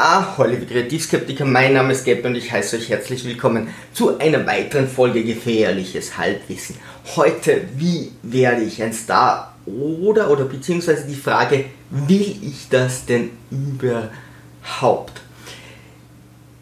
[0.00, 4.46] Ah, liebe Kreativskeptiker, mein Name ist Gab und ich heiße euch herzlich willkommen zu einer
[4.46, 6.76] weiteren Folge Gefährliches Halbwissen.
[7.16, 9.56] Heute, wie werde ich ein Star?
[9.66, 15.20] Oder, oder beziehungsweise die Frage, will ich das denn überhaupt?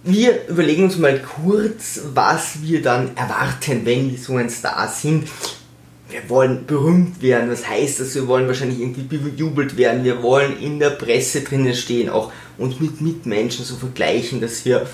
[0.03, 5.29] Wir überlegen uns mal kurz, was wir dann erwarten, wenn wir so ein Star sind
[6.09, 7.51] wir wollen berühmt werden.
[7.51, 8.15] Was heißt das?
[8.15, 10.05] Wir wollen wahrscheinlich irgendwie bejubelt werden.
[10.05, 14.87] Wir wollen in der Presse drinnen stehen, auch uns mit Mitmenschen so vergleichen, dass wir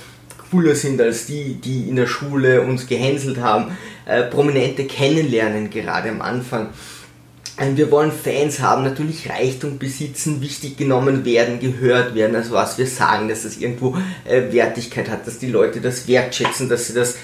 [0.50, 3.76] cooler sind als die, die in der Schule uns gehänselt haben.
[4.04, 6.68] Äh, Prominente kennenlernen, gerade am Anfang.
[7.56, 12.76] Äh, wir wollen Fans haben, natürlich Reichtum besitzen, wichtig genommen werden, gehört werden, also was
[12.78, 16.94] wir sagen, dass das irgendwo äh, Wertigkeit hat, dass die Leute das wertschätzen, dass sie
[16.94, 17.16] das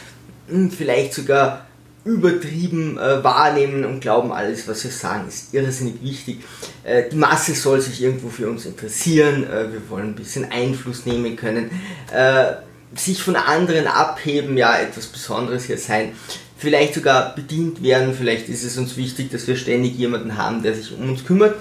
[0.49, 1.68] mh, hm, vielleicht sogar
[2.09, 6.41] übertrieben äh, wahrnehmen und glauben, alles, was wir sagen, ist irrsinnig wichtig.
[6.83, 11.05] Äh, die Masse soll sich irgendwo für uns interessieren, äh, wir wollen ein bisschen Einfluss
[11.05, 11.71] nehmen können,
[12.13, 12.55] äh,
[12.97, 16.13] sich von anderen abheben, ja, etwas Besonderes hier sein,
[16.57, 20.75] vielleicht sogar bedient werden, vielleicht ist es uns wichtig, dass wir ständig jemanden haben, der
[20.75, 21.57] sich um uns kümmert.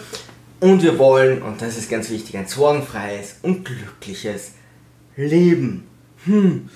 [0.59, 4.53] Und wir wollen, und das ist ganz wichtig, ein sorgenfreies und glückliches
[5.15, 5.83] Leben.
[6.25, 6.69] Hm,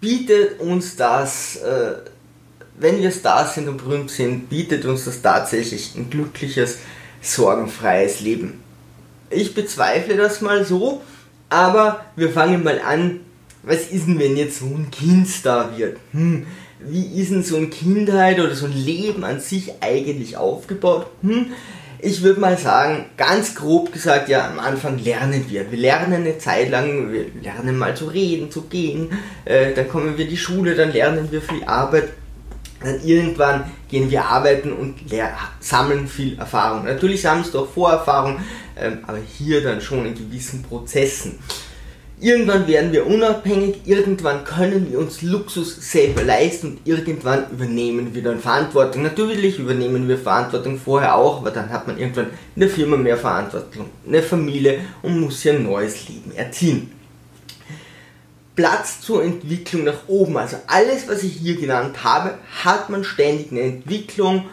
[0.00, 1.94] bietet uns das äh,
[2.76, 6.78] wenn wir Stars sind und berühmt sind, bietet uns das tatsächlich ein glückliches,
[7.20, 8.62] sorgenfreies Leben.
[9.30, 11.02] Ich bezweifle das mal so,
[11.48, 13.20] aber wir fangen mal an.
[13.62, 15.98] Was ist denn, wenn jetzt so ein Kind Star wird?
[16.12, 16.46] Hm,
[16.80, 21.06] wie ist denn so eine Kindheit oder so ein Leben an sich eigentlich aufgebaut?
[21.22, 21.46] Hm,
[22.00, 25.70] ich würde mal sagen, ganz grob gesagt, ja, am Anfang lernen wir.
[25.70, 29.10] Wir lernen eine Zeit lang, wir lernen mal zu reden, zu gehen,
[29.46, 32.10] äh, dann kommen wir in die Schule, dann lernen wir viel Arbeit
[32.82, 34.96] dann irgendwann gehen wir arbeiten und
[35.60, 36.84] sammeln viel Erfahrung.
[36.84, 38.40] Natürlich sammelst du auch Vorerfahrung,
[38.76, 41.38] ähm, aber hier dann schon in gewissen Prozessen.
[42.20, 48.22] Irgendwann werden wir unabhängig, irgendwann können wir uns Luxus selber leisten und irgendwann übernehmen wir
[48.22, 49.02] dann Verantwortung.
[49.02, 53.16] Natürlich übernehmen wir Verantwortung vorher auch, aber dann hat man irgendwann in der Firma mehr
[53.16, 56.92] Verantwortung, eine Familie und muss hier ein neues Leben erziehen.
[58.56, 60.36] Platz zur Entwicklung nach oben.
[60.36, 64.46] Also alles, was ich hier genannt habe, hat man ständig eine Entwicklung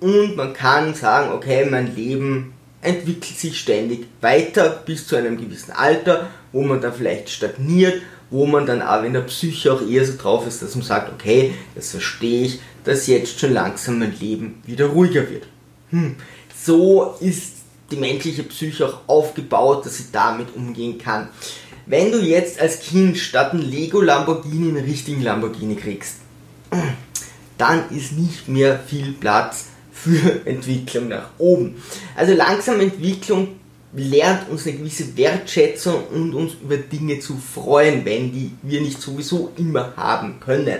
[0.00, 5.72] und man kann sagen, okay, mein Leben entwickelt sich ständig weiter bis zu einem gewissen
[5.72, 8.00] Alter, wo man dann vielleicht stagniert,
[8.30, 11.12] wo man dann aber in der Psyche auch eher so drauf ist, dass man sagt,
[11.12, 15.46] okay, das verstehe ich, dass jetzt schon langsam mein Leben wieder ruhiger wird.
[15.90, 16.16] Hm.
[16.56, 17.56] So ist
[17.90, 21.28] die menschliche Psyche auch aufgebaut, dass sie damit umgehen kann.
[21.90, 26.18] Wenn du jetzt als Kind statt ein Lego Lamborghini einen richtigen Lamborghini kriegst,
[27.58, 31.82] dann ist nicht mehr viel Platz für Entwicklung nach oben.
[32.14, 33.56] Also langsam Entwicklung
[33.92, 39.02] lernt uns eine gewisse Wertschätzung und uns über Dinge zu freuen, wenn die wir nicht
[39.02, 40.78] sowieso immer haben können.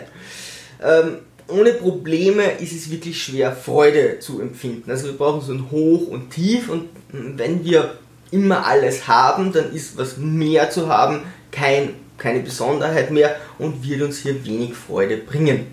[0.81, 1.17] Ähm,
[1.49, 4.89] ohne Probleme ist es wirklich schwer, Freude zu empfinden.
[4.89, 7.99] Also wir brauchen so ein Hoch und Tief und wenn wir
[8.31, 14.03] immer alles haben, dann ist was mehr zu haben kein, keine Besonderheit mehr und wird
[14.03, 15.67] uns hier wenig Freude bringen.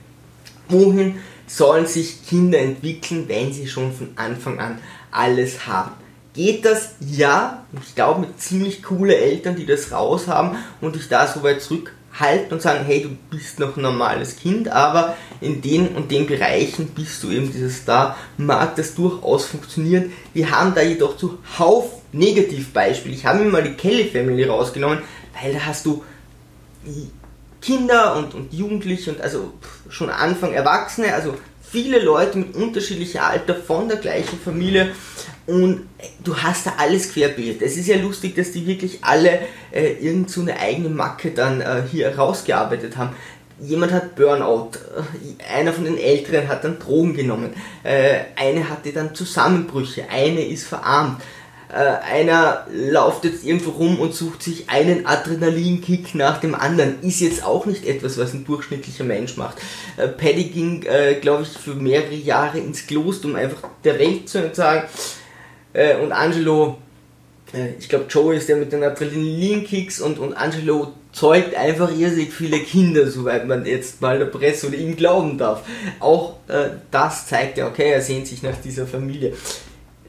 [0.69, 4.79] Wohin sollen sich Kinder entwickeln, wenn sie schon von Anfang an
[5.11, 5.91] alles haben?
[6.33, 6.95] Geht das?
[6.99, 7.65] Ja.
[7.81, 11.61] Ich glaube mit ziemlich coole Eltern, die das raus haben und dich da so weit
[12.17, 16.27] zurückhalten und sagen, hey, du bist noch ein normales Kind, aber in den und den
[16.27, 20.11] Bereichen bist du eben dieses da, mag das durchaus funktionieren.
[20.33, 23.13] Wir haben da jedoch zuhauf Negativbeispiel.
[23.13, 24.99] Ich habe mir mal die Kelly Family rausgenommen,
[25.39, 26.03] weil da hast du
[27.61, 29.53] Kinder und, und Jugendliche und also
[29.89, 34.93] schon Anfang Erwachsene, also viele Leute mit unterschiedlichem Alter von der gleichen Familie
[35.47, 35.87] und
[36.23, 37.61] du hast da alles querbeet.
[37.61, 39.39] Es ist ja lustig, dass die wirklich alle
[39.71, 43.15] äh, irgend so eine eigene Macke dann äh, hier rausgearbeitet haben.
[43.59, 47.53] Jemand hat Burnout, äh, einer von den Älteren hat dann Drogen genommen,
[47.83, 51.21] äh, eine hatte dann Zusammenbrüche, eine ist verarmt
[51.69, 57.01] äh, einer läuft jetzt irgendwo rum und sucht sich einen Adrenalinkick nach dem anderen.
[57.01, 59.57] Ist jetzt auch nicht etwas, was ein durchschnittlicher Mensch macht.
[59.97, 64.29] Äh, Paddy ging, äh, glaube ich, für mehrere Jahre ins Kloster, um einfach der Welt
[64.29, 64.87] zu sagen.
[65.73, 66.77] Äh, und Angelo,
[67.53, 72.33] äh, ich glaube, Joe ist der mit den Adrenalinkicks und, und Angelo zeugt einfach irrsinnig
[72.33, 75.63] viele Kinder, soweit man jetzt mal der Presse oder ihm glauben darf.
[75.99, 79.33] Auch äh, das zeigt ja, okay, er sehnt sich nach dieser Familie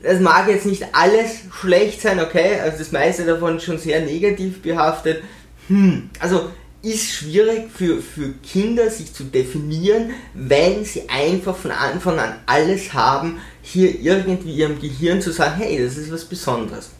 [0.02, 4.62] es mag jetzt nicht alles schlecht sein, okay, also das meiste davon schon sehr negativ
[4.62, 5.22] behaftet.
[5.68, 6.50] Hm, also
[6.82, 12.92] ist schwierig für, für Kinder sich zu definieren, wenn sie einfach von Anfang an alles
[12.92, 16.90] haben, hier irgendwie ihrem Gehirn zu sagen, hey, das ist was Besonderes.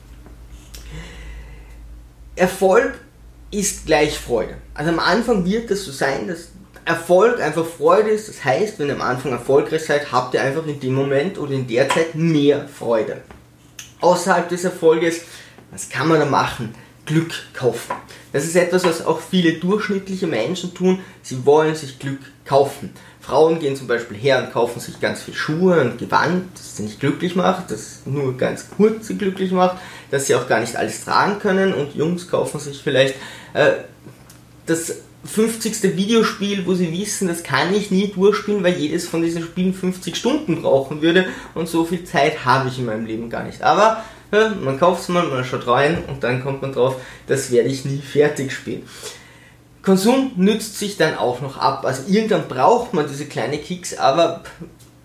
[2.35, 2.99] Erfolg
[3.51, 4.57] ist gleich Freude.
[4.75, 6.49] Also am Anfang wird das so sein, dass
[6.85, 8.29] Erfolg einfach Freude ist.
[8.29, 11.53] Das heißt, wenn ihr am Anfang erfolgreich seid, habt ihr einfach in dem Moment oder
[11.53, 13.23] in der Zeit mehr Freude.
[14.01, 15.23] Außerhalb des Erfolges,
[15.71, 16.75] was kann man da machen?
[17.05, 17.95] Glück kaufen.
[18.33, 21.01] Das ist etwas, was auch viele durchschnittliche Menschen tun.
[21.23, 22.91] Sie wollen sich Glück kaufen.
[23.21, 26.85] Frauen gehen zum Beispiel her und kaufen sich ganz viel Schuhe und Gewand, das sie
[26.85, 29.77] nicht glücklich macht, das nur ganz kurz sie glücklich macht,
[30.11, 31.75] dass sie auch gar nicht alles tragen können.
[31.75, 33.17] Und Jungs kaufen sich vielleicht
[33.53, 33.73] äh,
[34.67, 35.97] das 50.
[35.97, 40.17] Videospiel, wo sie wissen, das kann ich nie durchspielen, weil jedes von diesen Spielen 50
[40.17, 43.63] Stunden brauchen würde und so viel Zeit habe ich in meinem Leben gar nicht.
[43.63, 46.97] Aber ja, man kauft es mal, man schaut rein und dann kommt man drauf,
[47.27, 48.83] das werde ich nie fertig spielen.
[49.83, 51.87] Konsum nützt sich dann auch noch ab.
[51.87, 54.43] Also irgendwann braucht man diese kleine Kicks, aber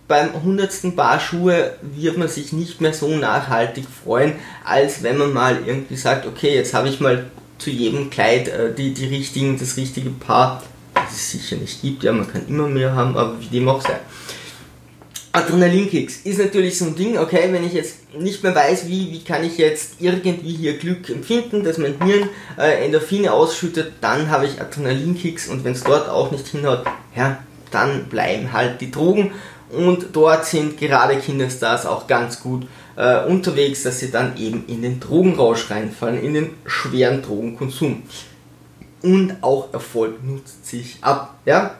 [0.07, 4.33] beim hundertsten Paar Schuhe wird man sich nicht mehr so nachhaltig freuen,
[4.65, 7.25] als wenn man mal irgendwie sagt, okay, jetzt habe ich mal
[7.57, 10.61] zu jedem Kleid äh, die, die richtigen, das richtige Paar,
[10.93, 13.81] das es sicher nicht gibt, ja, man kann immer mehr haben, aber wie dem auch
[13.81, 13.99] sei.
[15.35, 19.23] Adrenalinkicks ist natürlich so ein Ding, okay, wenn ich jetzt nicht mehr weiß, wie, wie
[19.23, 24.45] kann ich jetzt irgendwie hier Glück empfinden, dass mein Hirn äh, Endorphine ausschüttet, dann habe
[24.45, 26.85] ich Adrenalinkicks und wenn es dort auch nicht hinhaut,
[27.15, 27.39] ja,
[27.71, 29.31] dann bleiben halt die Drogen
[29.71, 34.83] und dort sind gerade Kinderstars auch ganz gut äh, unterwegs, dass sie dann eben in
[34.83, 38.03] den Drogenrausch reinfallen, in den schweren Drogenkonsum.
[39.01, 41.75] Und auch Erfolg nutzt sich ab, ja.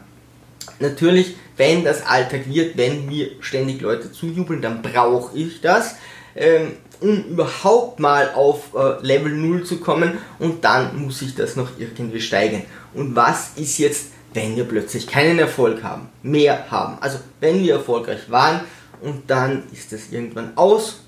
[0.80, 5.96] Natürlich wenn das Alltag wird, wenn mir ständig Leute zujubeln, dann brauche ich das,
[6.36, 11.56] ähm, um überhaupt mal auf äh, Level 0 zu kommen und dann muss ich das
[11.56, 12.64] noch irgendwie steigern.
[12.94, 16.98] Und was ist jetzt, wenn wir plötzlich keinen Erfolg haben, mehr haben?
[17.02, 18.62] Also wenn wir erfolgreich waren
[19.02, 21.02] und dann ist das irgendwann aus,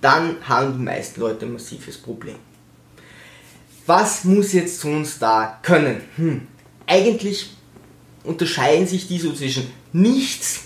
[0.00, 2.36] dann haben die meisten Leute ein massives Problem.
[3.86, 6.00] Was muss jetzt uns da können?
[6.16, 6.46] Hm,
[6.86, 7.50] eigentlich
[8.24, 10.60] unterscheiden sich die so zwischen nichts,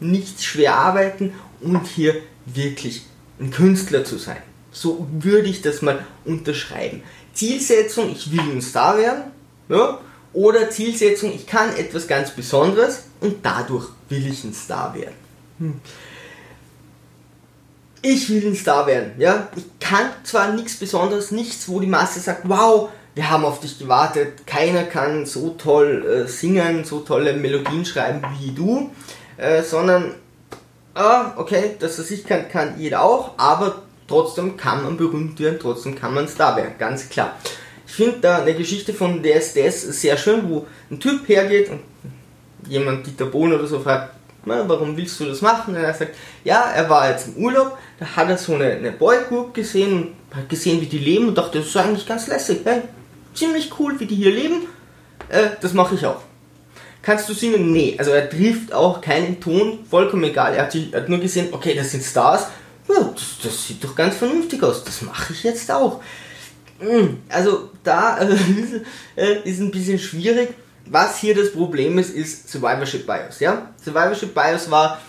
[0.00, 2.16] nichts schwer arbeiten und hier
[2.46, 3.02] wirklich
[3.40, 4.42] ein Künstler zu sein.
[4.70, 7.02] So würde ich das mal unterschreiben.
[7.32, 9.24] Zielsetzung, ich will ein Star werden,
[9.68, 10.00] ja,
[10.32, 15.14] oder Zielsetzung, ich kann etwas ganz Besonderes und dadurch will ich ein Star werden.
[15.58, 15.80] Hm.
[18.02, 19.48] Ich will ein Star werden, ja.
[19.56, 23.78] Ich kann zwar nichts Besonderes, nichts, wo die Masse sagt, wow, wir haben auf dich
[23.78, 28.90] gewartet, keiner kann so toll äh, singen, so tolle Melodien schreiben wie du,
[29.36, 30.14] äh, sondern,
[30.94, 35.58] ah, okay, das was ich kann, kann jeder auch, aber trotzdem kann man berühmt werden,
[35.60, 37.36] trotzdem kann man Star werden, ganz klar.
[37.86, 41.80] Ich finde da eine Geschichte von DSDS sehr schön, wo ein Typ hergeht und
[42.68, 44.14] jemand, Dieter Bohn oder so, fragt,
[44.46, 45.74] na, warum willst du das machen?
[45.74, 48.92] Und er sagt, ja, er war jetzt im Urlaub, da hat er so eine, eine
[48.92, 52.82] Boygroup gesehen, hat gesehen, wie die leben und dachte, das ist eigentlich ganz lässig, hey,
[53.34, 54.66] ziemlich cool, wie die hier leben.
[55.28, 56.22] Äh, das mache ich auch.
[57.02, 57.70] Kannst du singen?
[57.70, 57.96] Nee.
[57.98, 60.54] Also er trifft auch keinen Ton, vollkommen egal.
[60.54, 62.46] Er hat, er hat nur gesehen, okay, das sind Stars.
[62.88, 64.84] Ja, das, das, sieht doch ganz vernünftig aus.
[64.84, 66.00] Das mache ich jetzt auch.
[66.78, 68.18] Hm, also da
[69.16, 70.54] äh, ist ein bisschen schwierig.
[70.86, 73.40] Was hier das Problem ist, ist Survivorship Bias.
[73.40, 73.70] Ja?
[73.82, 75.00] Survivorship Bias war,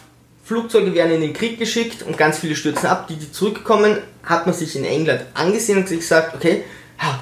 [0.44, 3.08] Flugzeuge werden in den Krieg geschickt und ganz viele stürzen ab.
[3.08, 6.64] Die, die zurückkommen, hat man sich in England angesehen und sich gesagt, okay,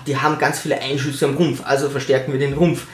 [0.07, 2.85] die haben ganz viele Einschüsse am Rumpf, also verstärken wir den Rumpf.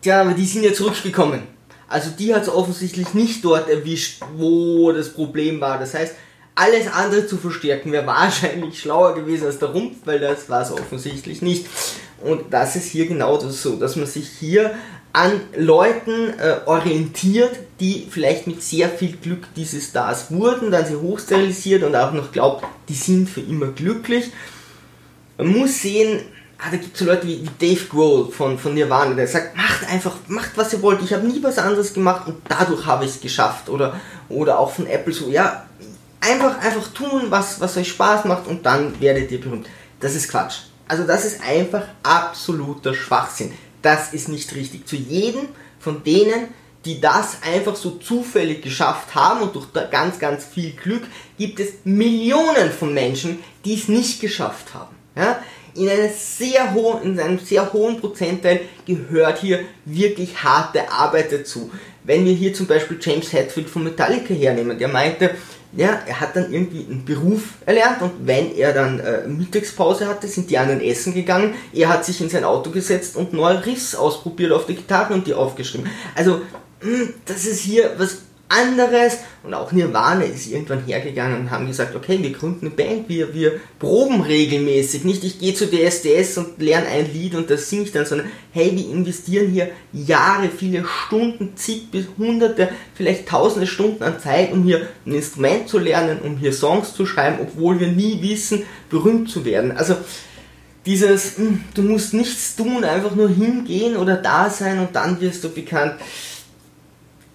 [0.00, 1.42] Tja, aber die sind ja zurückgekommen.
[1.88, 5.78] Also die hat es offensichtlich nicht dort erwischt, wo das Problem war.
[5.78, 6.14] Das heißt,
[6.54, 10.72] alles andere zu verstärken wäre wahrscheinlich schlauer gewesen als der Rumpf, weil das war es
[10.72, 11.66] offensichtlich nicht.
[12.22, 14.74] Und das ist hier genau das so, dass man sich hier
[15.12, 20.96] an Leuten äh, orientiert, die vielleicht mit sehr viel Glück diese Stars wurden, dann sie
[20.96, 24.30] hochsterilisiert und auch noch glaubt, die sind für immer glücklich
[25.36, 26.20] man muss sehen,
[26.58, 29.56] ah, da gibt es so Leute wie, wie Dave Grohl von, von Nirvana, der sagt,
[29.56, 33.04] macht einfach, macht was ihr wollt, ich habe nie was anderes gemacht und dadurch habe
[33.04, 33.68] ich es geschafft.
[33.68, 35.66] Oder, oder auch von Apple so, ja,
[36.20, 39.68] einfach, einfach tun, was, was euch Spaß macht und dann werdet ihr berühmt.
[40.00, 40.58] Das ist Quatsch.
[40.88, 43.52] Also das ist einfach absoluter Schwachsinn.
[43.82, 44.86] Das ist nicht richtig.
[44.86, 46.48] Zu jedem von denen,
[46.84, 51.02] die das einfach so zufällig geschafft haben und durch ganz, ganz viel Glück
[51.36, 54.95] gibt es Millionen von Menschen, die es nicht geschafft haben.
[55.16, 55.42] Ja?
[55.74, 61.70] In, einer sehr hohen, in einem sehr hohen Prozentteil gehört hier wirklich harte Arbeit dazu.
[62.04, 65.32] Wenn wir hier zum Beispiel James Hetfield von Metallica hernehmen, der meinte,
[65.76, 70.26] ja, er hat dann irgendwie einen Beruf erlernt und wenn er dann äh, Mittagspause hatte,
[70.28, 71.54] sind die anderen essen gegangen.
[71.72, 75.26] Er hat sich in sein Auto gesetzt und neue Riffs ausprobiert auf der Gitarre und
[75.26, 75.90] die aufgeschrieben.
[76.14, 76.40] Also,
[76.82, 79.18] mh, hm, das ist hier was anderes.
[79.42, 83.32] Und auch Nirvana ist irgendwann hergegangen und haben gesagt, okay, wir gründen eine Band, wir,
[83.34, 87.84] wir proben regelmäßig, nicht ich gehe zu DSDS und lerne ein Lied und das singe
[87.84, 93.66] ich dann, sondern hey, wir investieren hier Jahre, viele Stunden, zig bis hunderte, vielleicht tausende
[93.66, 97.78] Stunden an Zeit, um hier ein Instrument zu lernen, um hier Songs zu schreiben, obwohl
[97.78, 99.72] wir nie wissen, berühmt zu werden.
[99.72, 99.96] Also
[100.86, 105.42] dieses, hm, du musst nichts tun, einfach nur hingehen oder da sein und dann wirst
[105.44, 105.94] du bekannt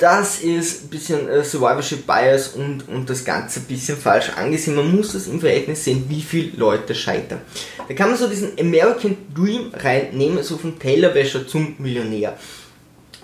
[0.02, 4.76] das ist ein bisschen äh, Survivorship Bias und, und das Ganze ein bisschen falsch angesehen.
[4.76, 7.42] Man muss das im Verhältnis sehen, wie viele Leute scheitern.
[7.88, 12.38] Da kann man so diesen American Dream reinnehmen, so vom Tellerwäscher zum Millionär.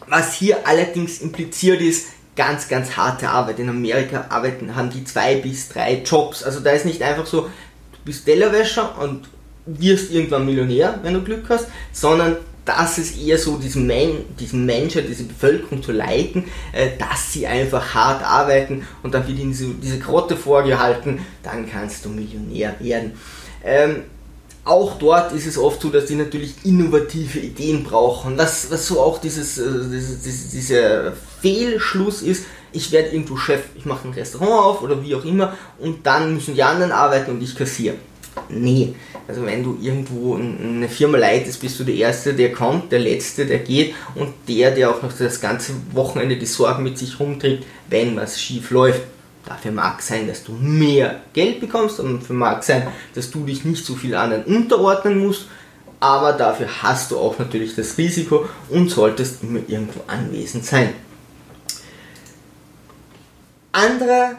[0.07, 3.57] Was hier allerdings impliziert ist, ganz, ganz harte Arbeit.
[3.59, 6.43] In Amerika arbeiten, haben die zwei bis drei Jobs.
[6.43, 9.27] Also da ist nicht einfach so, du bist Tellerwäscher und
[9.65, 14.65] wirst irgendwann Millionär, wenn du Glück hast, sondern das ist eher so, diesen, Men diesen
[14.65, 16.43] Menschen, diese Bevölkerung zu leiten,
[16.73, 21.69] äh, dass sie einfach hart arbeiten und dann wird ihnen so diese Grotte vorgehalten, dann
[21.69, 23.13] kannst du Millionär werden.
[23.63, 24.03] Ähm,
[24.65, 28.37] auch dort ist es oft so, dass die natürlich innovative Ideen brauchen.
[28.37, 32.43] Was, was so auch dieses, äh, dieses, dieser Fehlschluss ist,
[32.73, 36.33] ich werde irgendwo Chef, ich mache ein Restaurant auf oder wie auch immer und dann
[36.33, 37.95] müssen die anderen arbeiten und ich kassiere.
[38.49, 38.95] Nee,
[39.27, 43.45] also wenn du irgendwo eine Firma leitest, bist du der Erste, der kommt, der Letzte,
[43.45, 47.65] der geht und der, der auch noch das ganze Wochenende die Sorgen mit sich rumträgt,
[47.89, 49.01] wenn was schief läuft.
[49.45, 53.63] Dafür mag sein, dass du mehr Geld bekommst und dafür mag sein, dass du dich
[53.63, 55.45] nicht so viel anderen unterordnen musst,
[55.99, 60.93] aber dafür hast du auch natürlich das Risiko und solltest immer irgendwo anwesend sein.
[63.71, 64.37] Anderer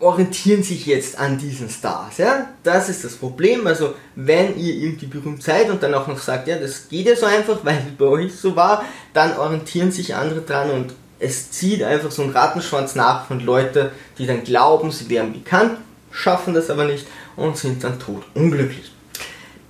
[0.00, 2.18] orientieren sich jetzt an diesen Stars.
[2.18, 2.48] Ja?
[2.62, 3.66] Das ist das Problem.
[3.66, 7.16] Also wenn ihr irgendwie berühmt seid und dann auch noch sagt, ja, das geht ja
[7.16, 11.50] so einfach, weil es bei euch so war, dann orientieren sich andere dran und es
[11.50, 13.88] zieht einfach so ein Rattenschwanz nach von Leuten,
[14.18, 15.78] die dann glauben, sie wären bekannt,
[16.12, 18.92] schaffen das aber nicht und sind dann tot unglücklich.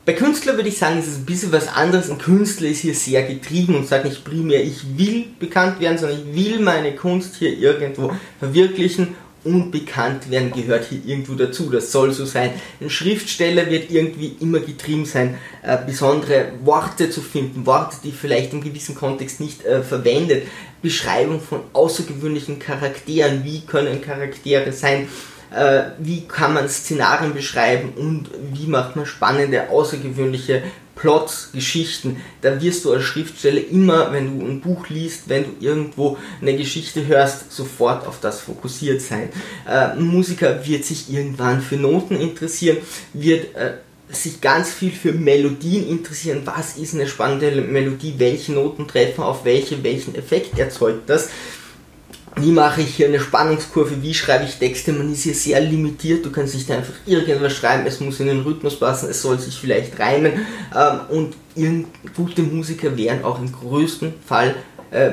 [0.05, 2.11] Bei Künstler würde ich sagen, ist es ein bisschen was anderes.
[2.11, 6.19] Ein Künstler ist hier sehr getrieben und sagt nicht primär, ich will bekannt werden, sondern
[6.19, 9.17] ich will meine Kunst hier irgendwo verwirklichen
[9.49, 11.71] und bekannt werden gehört hier irgendwo dazu.
[11.71, 12.51] Das soll so sein.
[12.81, 18.53] Ein Schriftsteller wird irgendwie immer getrieben sein, äh, besondere Worte zu finden, Worte, die vielleicht
[18.53, 20.45] im gewissen Kontext nicht äh, verwendet.
[20.83, 23.45] Beschreibung von außergewöhnlichen Charakteren.
[23.45, 25.09] Wie können Charaktere sein?
[25.55, 30.63] Äh, wie kann man Szenarien beschreiben und wie macht man spannende, außergewöhnliche
[30.99, 35.51] Plots, Geschichten, da wirst du als Schriftsteller immer, wenn du ein Buch liest, wenn du
[35.61, 39.29] irgendwo eine Geschichte hörst, sofort auf das fokussiert sein.
[39.67, 42.79] Äh, ein Musiker wird sich irgendwann für Noten interessieren,
[43.13, 43.75] wird äh,
[44.11, 46.43] sich ganz viel für Melodien interessieren.
[46.45, 48.15] Was ist eine spannende Melodie?
[48.19, 49.83] Welche Noten treffen auf welche?
[49.85, 51.29] Welchen Effekt erzeugt das?
[52.37, 56.25] Wie mache ich hier eine Spannungskurve, wie schreibe ich Texte, man ist hier sehr limitiert,
[56.25, 59.59] du kannst nicht einfach irgendwas schreiben, es muss in den Rhythmus passen, es soll sich
[59.59, 60.33] vielleicht reimen.
[60.75, 61.35] Ähm, und
[62.17, 64.55] gute Musiker werden auch im größten Fall
[64.91, 65.11] äh,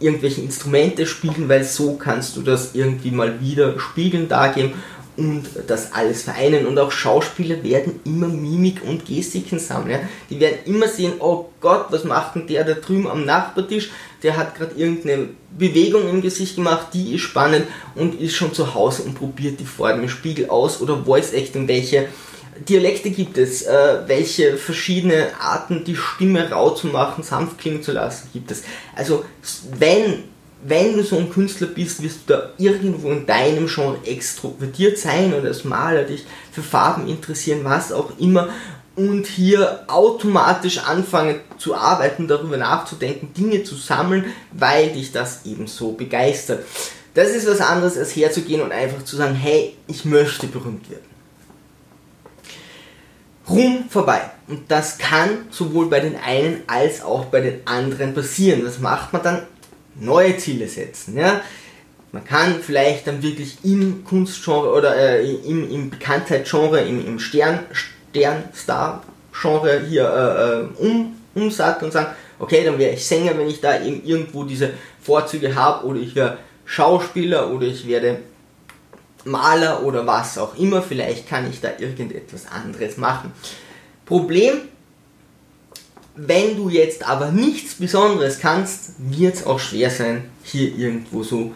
[0.00, 4.74] irgendwelche Instrumente spielen, weil so kannst du das irgendwie mal wieder spiegeln, dargeben
[5.16, 6.66] und das alles vereinen.
[6.66, 9.90] Und auch Schauspieler werden immer Mimik und Gestiken sammeln.
[9.90, 10.00] Ja?
[10.30, 13.90] Die werden immer sehen, oh Gott, was macht denn der da drüben am Nachbartisch?
[14.22, 18.74] Der hat gerade irgendeine Bewegung im Gesicht gemacht, die ist spannend und ist schon zu
[18.74, 22.08] Hause und probiert die vor dem Spiegel aus oder Voice Acting, welche
[22.68, 27.92] Dialekte gibt es, äh, welche verschiedene Arten die Stimme rau zu machen, sanft klingen zu
[27.92, 28.62] lassen gibt es.
[28.94, 29.24] Also
[29.78, 30.24] wenn
[30.66, 35.34] wenn du so ein Künstler bist, wirst du da irgendwo in deinem Genre extrovertiert sein
[35.34, 38.48] oder als Maler dich für Farben interessieren, was auch immer
[38.96, 45.66] und hier automatisch anfangen zu arbeiten, darüber nachzudenken, Dinge zu sammeln, weil dich das eben
[45.66, 46.64] so begeistert.
[47.12, 51.14] Das ist was anderes, als herzugehen und einfach zu sagen, hey, ich möchte berühmt werden.
[53.48, 54.22] Ruhm vorbei.
[54.48, 58.64] Und das kann sowohl bei den einen als auch bei den anderen passieren.
[58.64, 59.42] Das macht man dann
[60.00, 61.16] neue Ziele setzen.
[61.16, 61.40] Ja?
[62.12, 67.60] Man kann vielleicht dann wirklich im Kunstgenre oder äh, im, im Bekanntheitsgenre, im, im Stern,
[67.72, 73.60] Sternstar-Genre hier äh, äh, um, umsatteln und sagen, okay, dann wäre ich Sänger, wenn ich
[73.60, 74.70] da eben irgendwo diese
[75.02, 78.18] Vorzüge habe, oder ich wäre Schauspieler, oder ich werde
[79.24, 83.32] Maler oder was auch immer, vielleicht kann ich da irgendetwas anderes machen.
[84.06, 84.60] Problem
[86.16, 91.52] wenn du jetzt aber nichts Besonderes kannst, wird es auch schwer sein, hier irgendwo so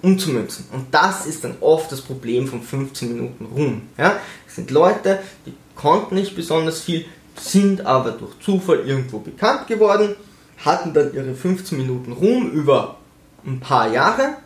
[0.00, 0.66] umzumünzen.
[0.72, 3.82] Und das ist dann oft das Problem von 15 Minuten Ruhm.
[3.98, 4.20] Ja?
[4.46, 7.04] Das sind Leute, die konnten nicht besonders viel,
[7.38, 10.16] sind aber durch Zufall irgendwo bekannt geworden,
[10.58, 12.98] hatten dann ihre 15 Minuten Ruhm über
[13.44, 14.36] ein paar Jahre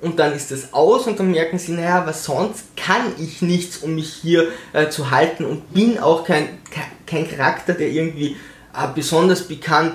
[0.00, 3.78] und dann ist das aus und dann merken sie, naja, was sonst kann ich nichts,
[3.78, 8.36] um mich hier äh, zu halten und bin auch kein, kein Charakter, der irgendwie
[8.74, 9.94] äh, besonders bekannt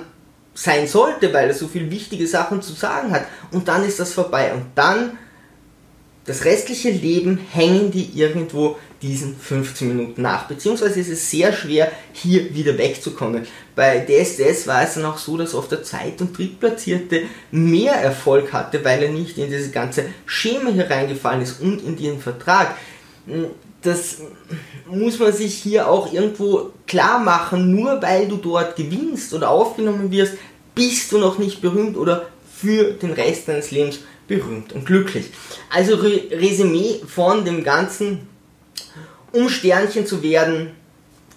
[0.54, 3.26] sein sollte, weil er so viele wichtige Sachen zu sagen hat.
[3.52, 4.52] Und dann ist das vorbei.
[4.54, 5.18] Und dann
[6.26, 10.48] das restliche Leben hängen die irgendwo diesen 15 Minuten nach.
[10.48, 13.46] Beziehungsweise ist es sehr schwer, hier wieder wegzukommen.
[13.76, 18.52] Bei DSDS war es dann auch so, dass oft der Zeit- und Drittplatzierte mehr Erfolg
[18.52, 22.74] hatte, weil er nicht in dieses ganze Schema hier reingefallen ist und in den Vertrag.
[23.82, 24.18] Das
[24.90, 27.74] muss man sich hier auch irgendwo klar machen.
[27.74, 30.34] Nur weil du dort gewinnst oder aufgenommen wirst,
[30.74, 35.26] bist du noch nicht berühmt oder für den Rest deines Lebens berühmt und glücklich.
[35.70, 38.28] Also Re Resümee von dem Ganzen,
[39.32, 40.70] um Sternchen zu werden,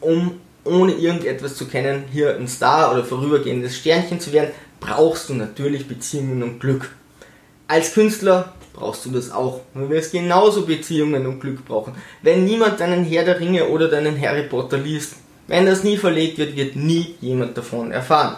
[0.02, 5.34] um ohne irgendetwas zu kennen, hier ein Star oder vorübergehendes Sternchen zu werden, brauchst du
[5.34, 6.92] natürlich Beziehungen und Glück.
[7.68, 9.62] Als Künstler brauchst du das auch.
[9.74, 11.94] Du wirst genauso Beziehungen und Glück brauchen.
[12.22, 15.16] Wenn niemand deinen Herr der Ringe oder deinen Harry Potter liest,
[15.48, 18.38] wenn das nie verlegt wird, wird nie jemand davon erfahren.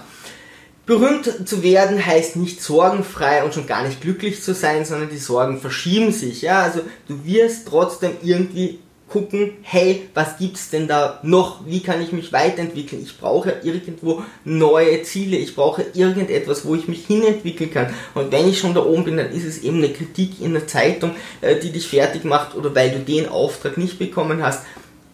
[0.86, 5.17] Berühmt zu werden heißt nicht sorgenfrei und schon gar nicht glücklich zu sein, sondern die
[5.17, 6.41] Sorgen verschieben sich.
[6.41, 8.79] Ja, also du wirst trotzdem irgendwie
[9.11, 11.65] gucken, hey, was gibt's denn da noch?
[11.65, 13.03] Wie kann ich mich weiterentwickeln?
[13.03, 15.37] Ich brauche irgendwo neue Ziele.
[15.37, 17.93] Ich brauche irgendetwas, wo ich mich hinentwickeln kann.
[18.13, 20.67] Und wenn ich schon da oben bin, dann ist es eben eine Kritik in der
[20.67, 24.63] Zeitung, äh, die dich fertig macht oder weil du den Auftrag nicht bekommen hast.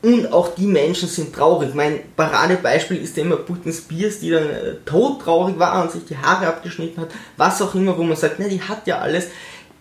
[0.03, 1.73] Und auch die Menschen sind traurig.
[1.73, 6.17] Mein Paradebeispiel ist ja immer Britney Spears, die dann äh, todtraurig war und sich die
[6.17, 9.29] Haare abgeschnitten hat, was auch immer, wo man sagt, na, die hat ja alles.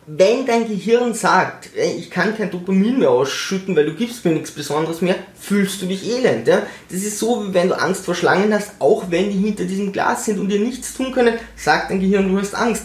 [0.08, 4.52] Wenn dein Gehirn sagt, ich kann kein Dopamin mehr ausschütten, weil du gibst mir nichts
[4.52, 6.46] Besonderes mehr, fühlst du dich elend.
[6.46, 6.62] Ja?
[6.88, 9.90] Das ist so, wie wenn du Angst vor Schlangen hast, auch wenn die hinter diesem
[9.90, 12.84] Glas sind und dir nichts tun können, sagt dein Gehirn, du hast Angst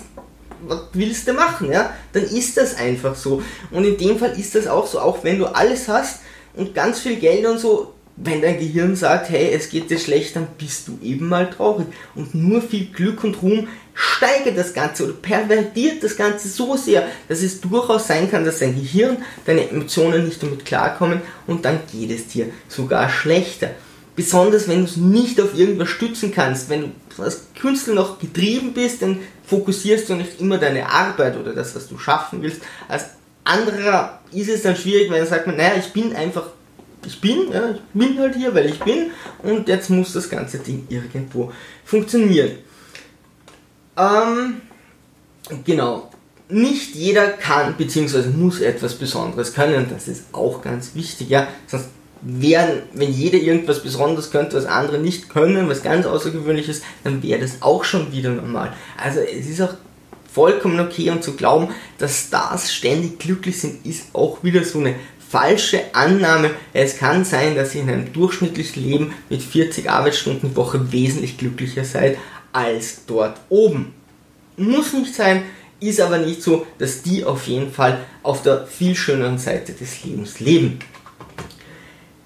[0.63, 1.92] was willst du machen, ja?
[2.13, 3.42] Dann ist das einfach so.
[3.72, 6.20] Und in dem Fall ist das auch so, auch wenn du alles hast,
[6.54, 10.36] und ganz viel Geld und so, wenn dein Gehirn sagt, hey, es geht dir schlecht,
[10.36, 11.88] dann bist du eben mal traurig.
[12.13, 17.07] Und nur viel Glück und Ruhm steigert das Ganze oder pervertiert das Ganze so sehr,
[17.27, 21.79] dass es durchaus sein kann, dass dein Gehirn, deine Emotionen nicht damit klarkommen und dann
[21.92, 23.72] geht es dir sogar schlechter.
[24.16, 28.74] Besonders wenn du es nicht auf irgendwas stützen kannst, wenn du als Künstler noch getrieben
[28.74, 32.61] bist, dann fokussierst du nicht immer deine Arbeit oder das, was du schaffen willst.
[32.87, 33.05] Als
[33.44, 36.48] anderer ist es dann schwierig, weil dann sagt man, naja, ich bin einfach,
[37.05, 39.11] ich bin, ja, ich bin halt hier, weil ich bin
[39.44, 41.51] und jetzt muss das ganze Ding irgendwo
[41.83, 42.51] funktionieren.
[44.01, 44.61] Ähm,
[45.66, 46.09] genau.
[46.50, 48.29] Nicht jeder kann bzw.
[48.29, 51.48] muss etwas Besonderes können, das ist auch ganz wichtig, ja.
[51.68, 51.87] Sonst
[52.22, 57.40] wären, wenn jeder irgendwas Besonderes könnte, was andere nicht können, was ganz außergewöhnliches, dann wäre
[57.40, 58.74] das auch schon wieder normal.
[58.98, 59.74] Also es ist auch
[60.31, 64.96] vollkommen okay und zu glauben, dass Stars ständig glücklich sind, ist auch wieder so eine
[65.29, 66.51] falsche Annahme.
[66.74, 71.37] Es kann sein, dass ihr in einem durchschnittlichen Leben mit 40 Arbeitsstunden die Woche wesentlich
[71.37, 72.18] glücklicher seid
[72.53, 73.94] als dort oben.
[74.57, 75.44] Muss nicht sein,
[75.79, 80.03] ist aber nicht so, dass die auf jeden Fall auf der viel schöneren Seite des
[80.03, 80.79] Lebens leben.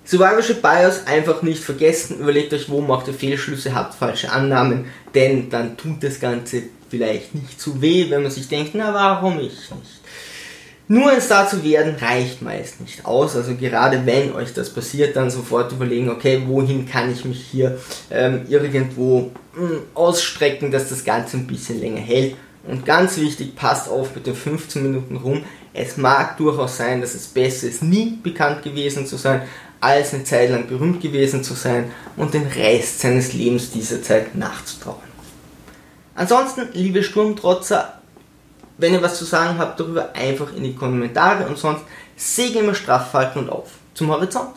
[0.03, 4.85] Survivorship Bias einfach nicht vergessen, überlegt euch, wo macht ihr Fehlschlüsse, habt falsche Annahmen,
[5.15, 9.39] denn dann tut das Ganze vielleicht nicht zu weh, wenn man sich denkt, na warum
[9.39, 10.01] ich nicht.
[10.87, 13.35] Nur ein Star zu werden reicht meist nicht aus.
[13.35, 17.79] Also gerade wenn euch das passiert, dann sofort überlegen, okay, wohin kann ich mich hier
[18.11, 22.35] ähm, irgendwo mh, hm, ausstrecken, dass das Ganze ein bisschen länger hält.
[22.67, 25.43] Und ganz wichtig, passt auf mit den 15 Minuten rum.
[25.73, 29.41] Es mag durchaus sein, dass es besser ist, nie bekannt gewesen zu sein,
[29.81, 34.35] als eine Zeit lang berühmt gewesen zu sein und den Rest seines Lebens dieser Zeit
[34.35, 35.15] nachzutrauen.
[36.15, 38.01] Ansonsten, liebe Sturmtrotzer,
[38.77, 41.83] wenn ihr was zu sagen habt darüber, einfach in die Kommentare und sonst
[42.15, 44.55] Segel immer straff halten und auf zum Horizont.